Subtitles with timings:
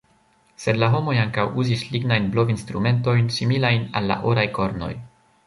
[0.61, 4.93] Sed la homoj ankaŭ uzis lignajn blov-instrumentojn similajn al la oraj kornoj.